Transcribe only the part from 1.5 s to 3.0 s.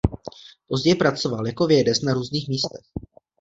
vědec na různých místech.